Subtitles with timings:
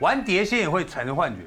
[0.00, 1.40] 玩碟仙也会产生幻觉，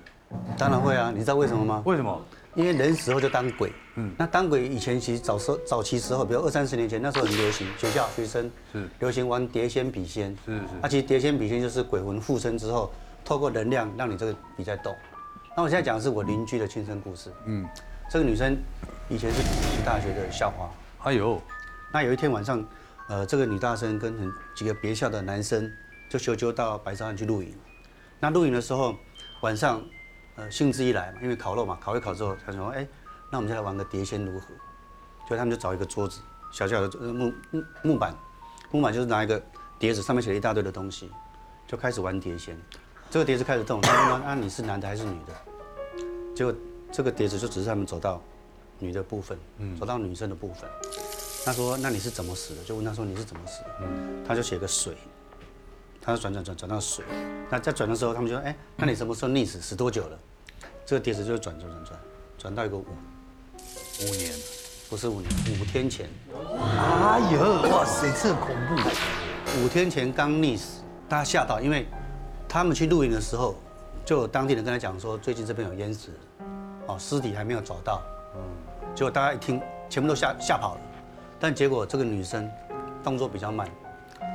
[0.57, 1.81] 当然会啊，你知道为什么吗？
[1.85, 2.21] 为什么？
[2.53, 3.73] 因为人死后就当鬼。
[3.96, 10.29] 嗯，那当鬼以前其实早时早期时候，比如二三十年前，那时候很流行，学校学生是流行玩碟仙笔仙。
[10.46, 12.92] 是是那其实碟仙笔仙就是鬼魂附身之后，
[13.26, 14.96] 透过能量让你这个笔在动。
[15.58, 17.31] 那我现在讲的是我邻居的亲身故事。
[17.45, 17.67] 嗯，
[18.08, 18.55] 这个女生
[19.09, 19.41] 以前是
[19.84, 20.70] 大学的校花。
[21.09, 21.41] 哎呦，
[21.91, 22.63] 那有一天晚上，
[23.09, 25.72] 呃，这个女大生跟很几个别校的男生
[26.08, 27.52] 就修纠到白沙湾去露营。
[28.23, 28.95] 那露营的时候，
[29.41, 29.84] 晚上，
[30.38, 32.88] 呃，兴致一来嘛，因为烤肉嘛，烤一烤之后，他说，哎，
[33.30, 34.46] 那我们就来玩个碟仙如何？
[35.30, 38.16] 就他们就找一个桌子，小小的呃木木木板，
[38.72, 39.44] 木板就是拿一个
[39.77, 41.12] 碟子，上面写了一大堆的东西，
[41.68, 42.58] 就开始玩碟仙。
[43.12, 45.34] 这个碟子开始动，他问他，啊，你是男的还是女的？
[46.34, 46.55] 结果
[46.94, 48.21] 这个碟子就只是他们走到
[48.80, 49.38] 女的部分，
[49.77, 50.70] 走到女生的部分。
[51.44, 53.70] 他说：“那你是怎么死的？”就问他说：“你是怎么死的？”
[54.26, 54.96] 他就写个水，
[56.05, 57.05] 他就转转转转到水。
[57.49, 59.62] 那在转的时候，他们就说：“哎，那你什么时候溺死？
[59.62, 60.20] 死多久了？”
[60.85, 61.99] 这个碟子就转转转转，
[62.37, 62.85] 转到一个五
[64.01, 64.33] 五年，
[64.89, 69.63] 不是五年，五天前，哎呦，哇塞，这恐怖！
[69.63, 71.87] 五天前刚溺死，大家吓到，因为
[72.49, 73.55] 他们去露营的时候，
[74.03, 76.47] 就有当地人跟他讲说，最近这边有淹死人，
[76.88, 78.01] 哦，尸体还没有找到。
[78.35, 78.41] 嗯，
[78.93, 80.81] 结果大家一听，全部都吓吓跑了。
[81.39, 82.49] 但结果这个女生
[83.03, 83.69] 动作比较慢，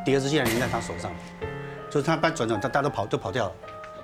[0.04, 1.10] 碟子竟然粘在她手上，
[1.90, 3.52] 就是他搬转转，他大家都跑都跑掉了。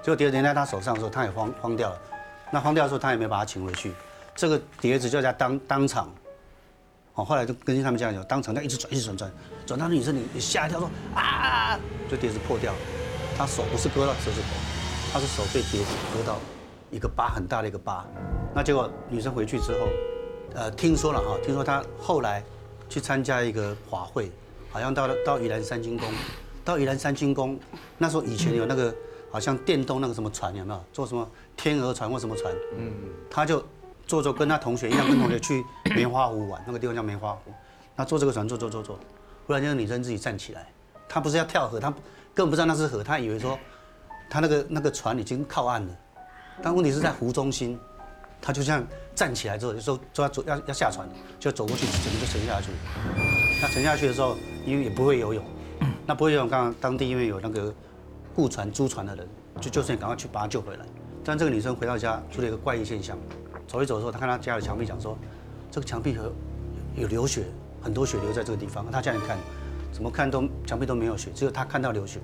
[0.02, 1.98] 结果碟子粘在他手上的时候，他也慌慌掉了。
[2.50, 3.92] 那慌掉的时候，他也没把他请回去。
[4.34, 6.12] 这个碟子就在当当场，
[7.14, 9.32] 哦，后来就根据他们这样讲，当场他一直转，一直转转，
[9.66, 11.78] 转到那女生你你吓一跳说啊，
[12.10, 12.78] 就碟子破掉了。
[13.36, 14.48] 她手不是割到手指头，
[15.12, 16.38] 他是手被碟子割到
[16.90, 18.04] 一个疤，很大的一个疤。
[18.54, 19.88] 那结果女生回去之后，
[20.54, 22.44] 呃，听说了哈，听说他后来
[22.88, 24.30] 去参加一个法会，
[24.70, 26.08] 好像到了到宜兰三清宫，
[26.64, 27.58] 到宜兰三清宫，
[27.98, 28.94] 那时候以前有那个
[29.30, 30.84] 好像电动那个什么船有没有？
[30.92, 32.52] 坐什么天鹅船或什么船？
[32.76, 32.92] 嗯，
[33.30, 33.64] 他就
[34.06, 35.62] 坐着跟他同学一样，跟同学去
[35.94, 37.52] 棉花湖玩，那个地方叫棉花湖。
[37.94, 38.98] 那坐这个船坐坐坐坐，
[39.46, 40.66] 忽然间女生自己站起来，
[41.08, 41.90] 她不是要跳河，她
[42.32, 43.58] 根本不知道那是河，她以为说
[44.30, 45.96] 她那个那个船已经靠岸了，
[46.62, 47.78] 但问题是在湖中心。
[48.40, 51.08] 她就这样站起来之后，就说说要走要要下船，
[51.40, 52.68] 就走过去，整个就沉下去。
[53.62, 55.42] 那沉下去的时候，因为也不会游泳，
[56.06, 57.72] 那不会游泳，刚刚当地因为有那个
[58.34, 59.26] 雇船租船的人，
[59.60, 60.84] 就就算赶快去把她救回来。
[61.24, 63.16] 但这个女生回到家出了一个怪异现象，
[63.66, 65.16] 走一走的时候，她看她家的墙壁，讲说
[65.70, 66.30] 这个墙壁和
[66.96, 67.44] 有流血，
[67.80, 68.90] 很多血流在这个地方。
[68.90, 69.38] 她家人看，
[69.92, 72.20] 怎么看都墙壁都没有血，只有她看到流血。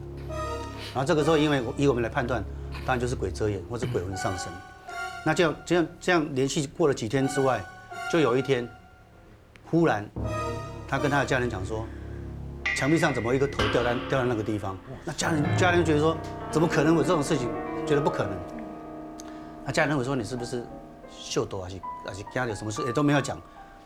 [0.93, 2.45] 然后这个时候，因为以我们来判断，
[2.85, 4.53] 当然就是鬼遮眼或者鬼魂上身。
[5.25, 7.65] 那这样这样这样连续过了几天之外，
[8.13, 8.69] 就有一天，
[9.71, 10.09] 忽然，
[10.89, 11.87] 他跟他的家人讲说，
[12.81, 14.75] 墙壁上怎么一个头掉在掉在那个地方？
[15.05, 16.17] 那家人家人觉得说，
[16.51, 16.97] 怎么可能？
[16.97, 17.47] 有这种事情？
[17.87, 18.33] 觉得不可能。
[19.67, 20.65] 那家人认为说你是不是
[21.11, 21.61] 秀逗？
[21.61, 21.77] 还是
[22.07, 22.83] 还是家里有什么事？
[22.87, 23.39] 也都没有讲，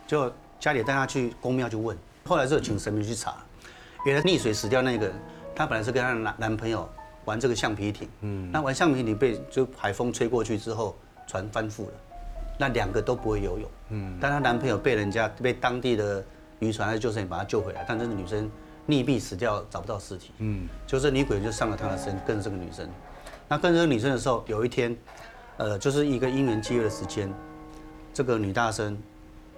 [0.06, 3.34] 就家里带他去公庙去问，后来就请神明去查，
[4.06, 5.16] 原来溺水死掉那个人，
[5.56, 6.88] 他本来是跟她的男男朋友
[7.24, 10.96] 玩这个橡皮艇，嗯，那玩橡皮艇被就海风吹过去之后。
[11.26, 11.92] 船翻覆了，
[12.58, 16.22] 那两个都不会游泳，嗯，但她男朋友被人家被当地的
[16.60, 18.48] 渔船还是救生员把他救回来，但这个女生
[18.86, 22.88] 溺毙死掉，找不到尸体，嗯，就是女鬼就上了他的身，跟着这个女生，
[23.48, 24.96] 那跟着这个女生的时候，有一天，
[25.56, 27.32] 呃，就是一个因缘机会的时间，
[28.12, 28.96] 这个女大生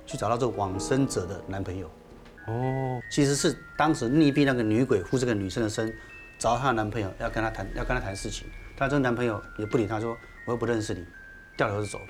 [0.07, 1.91] 去找到这个往生者的男朋友，
[2.47, 5.93] 哦，其实是当时溺毙那个女鬼附这个女生的身，
[6.39, 10.17] 找到她的男朋友要跟她谈要跟她谈事情，她这个男朋友也不理她，说
[10.47, 11.05] 我又不认识你。
[11.57, 12.05] 掉头就走了，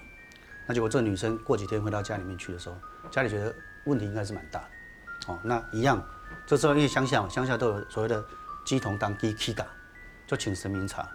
[0.66, 2.74] 那结果这个女生过几天回到家里面去的时候，
[3.12, 6.04] 家里觉得问题应该是蛮大的，哦，那一样，
[6.46, 8.24] 这时候因为乡下嘛乡下都有所谓的
[8.64, 9.66] 鸡同当鸡 K 嘎，
[10.26, 11.08] 就请神明查。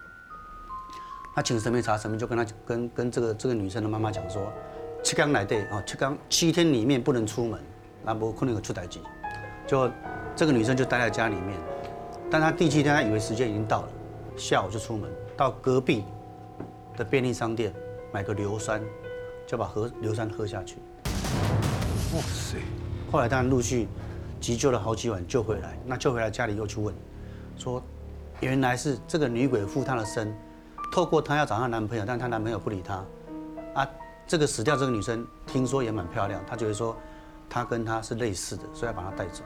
[1.34, 4.52] 那请神明查，神明就跟他跟跟这个这个女生的妈妈讲说，
[5.02, 7.58] 七缸来对啊，七缸七天里面不能出门，
[8.04, 9.00] 那不可能有出代机，
[9.66, 9.90] 就
[10.36, 11.58] 这个女生就待在家里面，
[12.30, 13.88] 但她第七天她以为时间已经到了，
[14.36, 16.04] 下午就出门到隔壁
[16.96, 17.72] 的便利商店。
[18.14, 18.78] 买个硫酸，
[19.46, 20.76] 就把喝硫酸喝下去。
[22.14, 22.58] 哇塞！
[23.10, 23.88] 后来当然陆续
[24.42, 25.78] 急救了好几晚救回来。
[25.86, 26.92] 那救回来家里又去问，
[27.56, 27.80] 说
[28.40, 30.34] 原来是这个女鬼附她的身，
[30.92, 33.04] 透过她要找她男朋友，但她男朋友不理她。
[33.74, 33.88] 啊，
[34.26, 36.96] 这个死掉这个女生听说也蛮漂亮，她觉得说
[37.48, 39.44] 她跟她是类似的，所以要把她带走。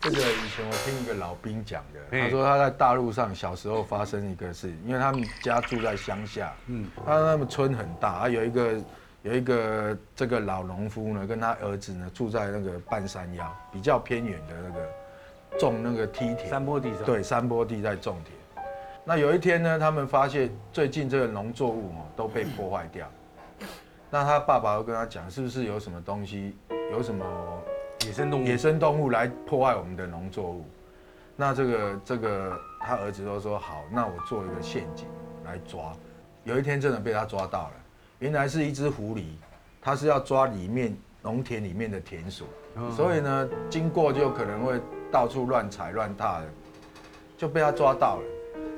[0.00, 8.74] 这个以前我听一个老兵讲的，他说他在大陆上小时候发生一个事，因为他们家住在乡下，嗯，他他们村很大，啊有一个
[9.24, 18.64] 有一个这个老农夫呢，跟他儿子呢住在那个半山腰，比较偏远的那个种那个梯田，山坡地上，对，山坡地在种田。
[19.02, 23.08] 那有一天呢，他们发现最近这个农作物哦都被破坏掉。
[24.10, 26.54] 那他爸爸又跟他讲，是不是有什么东西，
[26.92, 27.24] 有什么
[28.04, 30.66] 野生动物，野生动物来破坏我们的农作物？
[31.34, 35.08] 那这个这个他儿子都说好，那我做一个陷阱
[35.46, 35.94] 来抓。
[36.44, 37.72] 有一天真的被他抓到了，
[38.24, 39.22] 原来是一只狐狸，
[39.82, 42.46] 它是要抓里面农田里面的田鼠，
[42.96, 44.80] 所以呢，经过就可能会
[45.12, 46.46] 到处乱踩乱踏的，
[47.36, 48.22] 就被它抓到了。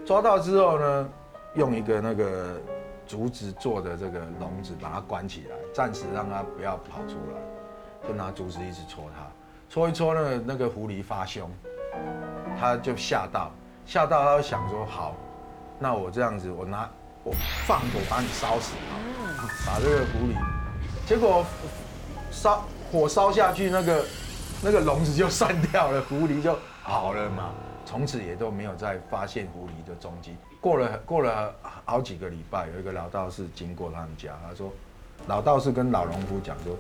[0.04, 1.08] 抓到之后呢，
[1.54, 2.60] 用一个那个
[3.06, 9.28] 竹子做的这个笼子把它关起来，暂时让它不要跑出来，就拿竹子一直戳它，
[9.70, 11.48] 戳一戳那个那个狐狸发凶，
[12.58, 13.52] 它就吓到，
[13.86, 15.14] 吓到它就想说好，
[15.78, 16.90] 那我这样子我拿
[17.22, 17.32] 我
[17.64, 18.74] 放火把你烧死，
[19.66, 20.36] 把这个狐狸，
[21.06, 21.44] 结果
[22.30, 24.04] 烧火烧下去，那个
[24.62, 27.50] 那个笼子就散掉了，狐狸就好了嘛。
[27.84, 30.36] 从此也都没有再发现狐狸的踪迹。
[30.60, 31.54] 过了过了
[31.84, 34.72] 好几个礼拜，有一个老道士经过他们家，他说
[35.28, 36.76] ：“老道士跟老农夫讲说，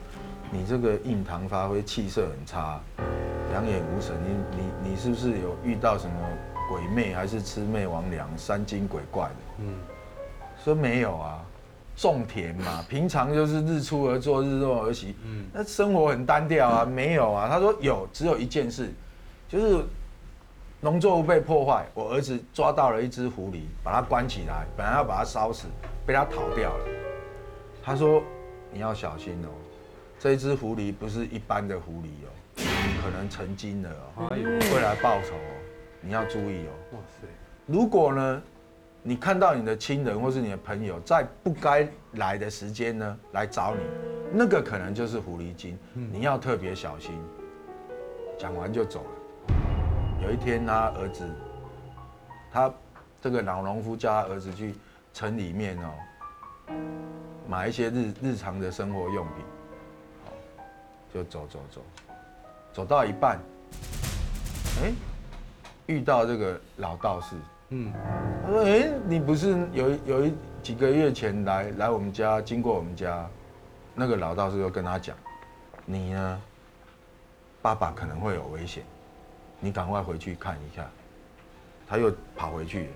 [0.50, 2.80] 你这个印堂发挥，气色很差，
[3.52, 6.14] 两眼无神，你你你是不是有遇到什么
[6.68, 9.78] 鬼魅，还是魑魅魍魉、三精鬼怪的？”嗯，
[10.64, 11.40] 说没有啊，
[11.96, 17.48] 种田嘛，平常就是日出而作，日落而息，嗯，那生活很单调啊，没有啊。
[17.50, 18.92] 他说有，只有一件事，
[19.48, 19.84] 就是。
[20.82, 25.66] 农作物被破坏，我儿子抓到了一只狐狸，把它关起来，本来要把它烧死，
[26.04, 26.84] 被他逃掉了。
[27.82, 28.22] 他说
[28.70, 29.48] ：“你要小心哦，
[30.20, 32.28] 这一只狐狸不是一般的狐狸哦，
[33.02, 35.56] 可能成精了哦，会来报仇哦，
[36.02, 37.26] 你要注意哦。”哇塞！
[37.64, 38.42] 如果呢，
[39.08, 43.80] 你看到你的亲人或是你的朋友在不该来的时间呢来找你，
[44.32, 47.12] 那个可能就是狐狸精，你要特别小心。
[48.36, 49.54] 讲完就走了。
[50.24, 51.24] 有一天，他儿子，
[52.50, 52.68] 他
[53.22, 54.74] 这个老农夫叫他儿子去
[55.14, 56.74] 城里面哦，
[57.48, 59.44] 买一些日日常的生活用品，
[61.14, 61.80] 就走走走，
[62.72, 63.38] 走到一半，
[64.82, 64.92] 哎，
[65.86, 67.36] 遇到这个老道士，
[67.70, 67.92] 嗯，
[68.44, 73.28] 他说：“哎，你不是有有一几个月前来来我们家，经过我们家，
[73.94, 75.16] 那个老道士就跟他讲，
[75.84, 76.42] 你呢，
[77.60, 78.82] 爸爸可能会有危险。”
[79.58, 80.86] 你赶快回去看一下，
[81.88, 82.90] 他又跑回去。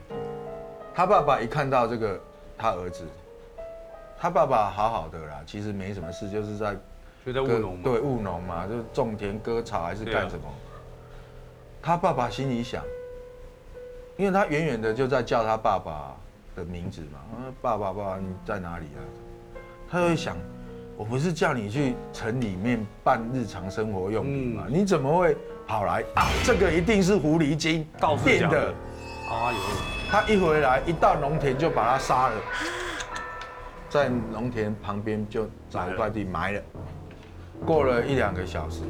[0.95, 2.21] 他爸爸一看到这个，
[2.59, 3.07] 他儿子，
[4.19, 6.77] 他爸爸好好的啦，其实没什么事，就是在
[7.25, 10.45] 就在务农对务农嘛，就是种田割草还是干什么。
[11.81, 12.85] 他爸爸心里想，
[14.21, 16.15] 因为他远远的就在叫他爸爸
[16.55, 17.19] 的名字嘛，
[17.63, 19.01] 爸爸爸爸你在哪里啊？
[19.91, 20.37] 他就会想，
[20.95, 24.67] 我不是叫你去城里面办日常生活用品吗？
[24.69, 25.35] 你怎么会？
[25.67, 26.27] 跑来啊！
[26.45, 27.87] 这个一定是狐狸精
[28.23, 28.75] 变的。
[29.31, 29.59] 哎呦！
[30.11, 32.35] 他一回来，一到农田就把他杀了，
[33.89, 36.61] 在农田旁边就找一块地埋了。
[37.65, 38.83] 过了一两个小时，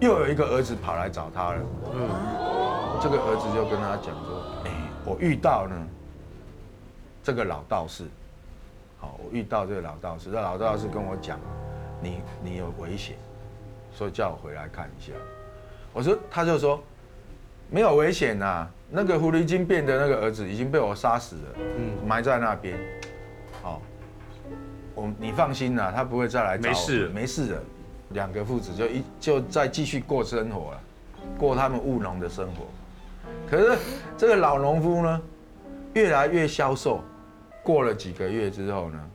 [0.00, 1.60] 又有一个儿子跑来找他了。
[1.94, 2.10] 嗯，
[3.00, 4.70] 这个儿子就跟他讲说：“哎，
[5.04, 5.76] 我遇到呢
[7.22, 8.04] 这个老道士。
[8.98, 11.38] 好，我遇到这个老道士，这老道士跟我讲，
[12.02, 13.16] 你你有危险，
[13.92, 15.12] 所以叫我回来看一下。”
[15.92, 16.82] 我说，他就说
[17.70, 22.78] 没有危险呐，那个狐狸精变的那个儿子已经被我杀死了，嗯，埋在那边。
[23.62, 23.80] 好，
[24.94, 26.68] 我你放心啦，他不会再来找。
[26.68, 27.62] 没事，没事的。
[28.10, 30.80] 两个父子就一就再继续过生活了，
[31.38, 32.66] 过他们务农的生活。
[33.50, 33.78] 可是
[34.16, 35.22] 这个老农夫呢，
[35.94, 37.00] 越来越消瘦，
[37.62, 39.10] 过了几个月之后呢，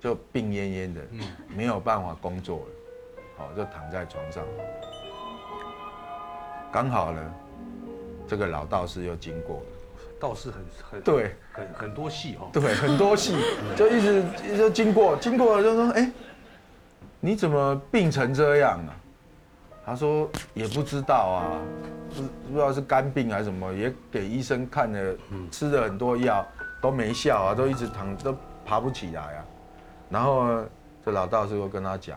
[0.00, 1.20] 就病恹恹的，嗯，
[1.56, 2.64] 没有办法工作了，
[3.38, 4.44] 好，就躺在床上。
[6.72, 7.34] 刚好呢，
[8.26, 9.62] 这个老道士又经过了。
[10.18, 12.48] 道士很很对，很很多戏哦。
[12.52, 13.36] 对，很多戏，
[13.76, 16.10] 就一直一直经过，经过了就说：“哎，
[17.26, 18.94] 你怎么病成这样啊？”
[19.84, 21.58] 他说：“也不知道啊，
[22.10, 25.16] 不不知道是肝病还是什么，也给医生看了，
[25.50, 26.46] 吃了很多药
[26.80, 29.44] 都没效啊，都一直躺都爬不起来啊。”
[30.08, 30.64] 然后，
[31.04, 32.16] 这老道士又跟他讲：“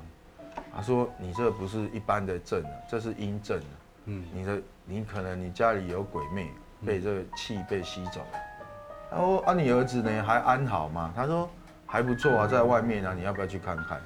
[0.75, 3.73] 他说你这不是一般的症啊，这是阴症啊。”
[4.05, 6.51] 嗯，你的你可能你家里有鬼魅，
[6.85, 8.39] 被这个气被吸走了。
[9.09, 11.11] 他说啊，你儿子呢还安好吗？
[11.15, 11.49] 他说
[11.87, 13.99] 还不错啊，在外面啊，你要不要去看看？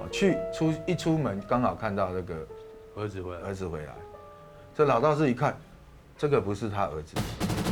[0.00, 2.46] 哦，去出一出门刚好看到这个
[2.96, 3.92] 儿子回来，儿子回来。
[4.74, 5.54] 这老道士一看，
[6.16, 7.16] 这个不是他儿子，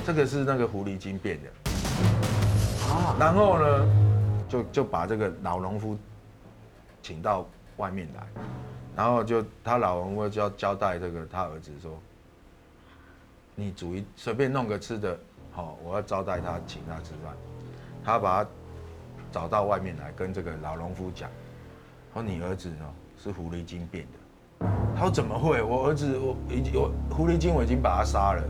[0.04, 1.48] 这个是那个狐狸精变的。
[2.92, 3.88] 啊，然后呢，
[4.48, 5.96] 就就把这个老农夫
[7.02, 7.46] 请到
[7.78, 8.26] 外面来。
[8.94, 11.98] 然后就他老人会交交代这个他儿子说，
[13.54, 15.18] 你煮一随便弄个吃的，
[15.52, 17.32] 好，我要招待他，请他吃饭。
[18.04, 18.50] 他把他
[19.30, 21.30] 找到外面来，跟这个老农夫讲，
[22.12, 22.90] 说你儿子哦
[23.22, 24.66] 是狐狸精变的。
[24.96, 25.62] 他说怎么会？
[25.62, 28.42] 我儿子我已经我狐狸精我已经把他杀了。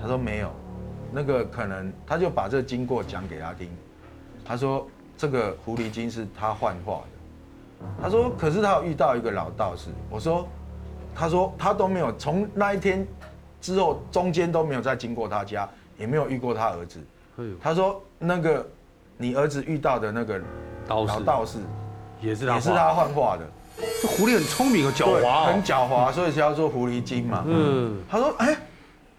[0.00, 0.50] 他说没有，
[1.12, 3.68] 那个可能他就把这经过讲给他听。
[4.44, 7.86] 他说这个狐狸精是他幻化的。
[8.02, 9.90] 他说可是他有遇到一个老道士。
[10.08, 10.48] 我说，
[11.14, 13.06] 他说他都没有从那一天
[13.60, 15.68] 之后中间都没有再经过他家，
[15.98, 17.00] 也没有遇过他儿子。
[17.60, 18.66] 他说那个
[19.16, 20.40] 你儿子遇到的那个
[20.88, 21.58] 老道士
[22.20, 23.44] 也是他也是他幻化的，
[24.02, 25.46] 这狐狸很聪明哦，狡猾哦。
[25.46, 27.44] 很狡猾，所以才叫做狐狸精嘛。
[27.46, 28.56] 嗯，他说：“哎、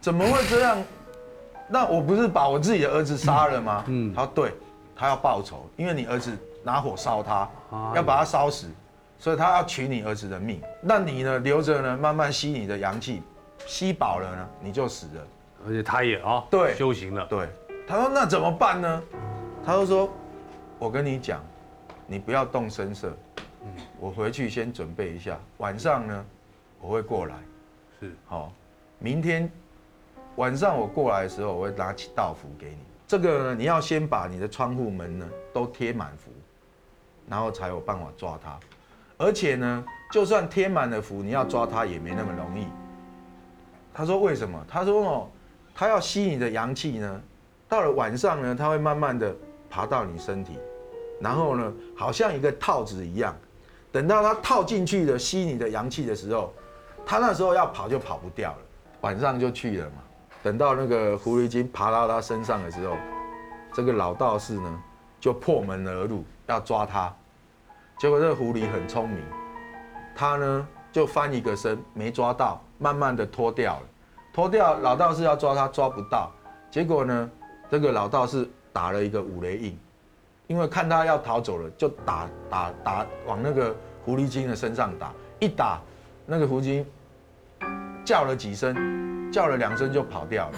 [0.02, 0.78] 怎么会这样？
[1.68, 4.54] 那我不是把我自己的儿子杀了吗？”嗯，他说：“对，
[4.96, 6.32] 他要报仇，因为你儿子
[6.64, 8.68] 拿火烧他，哎要把他烧死，
[9.18, 10.62] 所以他要取你儿子的命。
[10.82, 13.22] 那你呢，留着呢，慢慢吸你的阳气，
[13.66, 15.22] 吸饱了呢，你就死了。
[15.68, 17.26] 而且他也啊，对修行了。
[17.26, 17.48] 对，
[17.88, 19.02] 他说那怎么办呢？
[19.66, 20.10] 他就说，
[20.80, 21.44] 我跟你讲，
[22.10, 23.16] 你不要动声色，
[23.62, 23.68] 嗯
[24.00, 26.26] 我回去先准备一下，晚上呢
[26.82, 27.36] 我会过来。
[28.00, 28.52] 是好，
[28.98, 29.52] 明天
[30.38, 32.78] 晚上我过来的时候，我会拿起道符给你。
[33.06, 36.32] 这个呢，你要先把你的窗户门呢都贴满符，
[37.28, 38.58] 然后才有办法抓它。
[39.18, 42.66] 而且呢，就算贴满了符，你要抓它也没那么容易。
[43.94, 44.66] 他说为什么？
[44.68, 45.30] 他说哦，
[45.76, 47.22] 他要吸你的阳气呢，
[47.68, 49.36] 到了晚上呢，他会慢慢的
[49.70, 50.58] 爬到你身体，
[51.20, 53.36] 然后呢，好像一个套子一样，
[53.92, 56.54] 等到他套进去的吸你的阳气的时候，
[57.06, 58.58] 他那时候要跑就跑不掉了，
[59.02, 59.96] 晚上就去了嘛。
[60.42, 62.96] 等到那个狐狸精爬到他身上的时候，
[63.74, 64.84] 这个老道士呢
[65.20, 67.14] 就破门而入要抓他，
[68.00, 69.22] 结果这个狐狸很聪明，
[70.16, 73.84] 他呢就翻一个身没抓到，慢慢的脱掉了，
[74.32, 76.32] 脱掉老道士要抓他抓不到，
[76.72, 77.30] 结果呢
[77.70, 79.78] 这个老道士打了一个五雷印，
[80.50, 85.80] 因为看他要逃走了，就打打打往那个狐狸精的身上打，一打
[86.26, 86.86] 那个狐狸精
[88.04, 90.58] 叫了几声，叫了两声就跑掉了。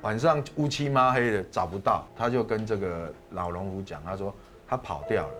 [0.00, 4.34] 晚上乌漆抹黑的找不到，他就跟这个老农夫讲，他说
[4.66, 5.34] 他跑掉了，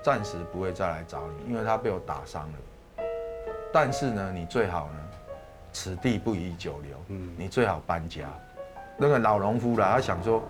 [0.00, 3.04] 暂时不会再来找你，因为他被我打伤了。
[3.72, 5.00] 但是呢，你最好呢，
[5.72, 8.28] 此地不宜久留，嗯，你最好搬家。
[8.96, 10.40] 那个老农夫啦，他想说，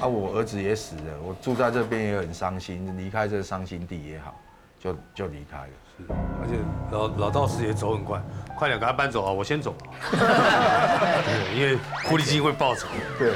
[0.00, 4.38] 啊，我儿子也死了，我住在这边也很伤心，离开这个伤心地也好，
[4.78, 5.68] 就就离开了。
[5.96, 6.58] 是，而且
[6.90, 8.20] 老老道士也走很快，
[8.54, 9.32] 快点给他搬走啊！
[9.32, 9.86] 我先走了。
[11.24, 12.86] 对，因为狐狸精会报仇。
[13.18, 13.32] 对，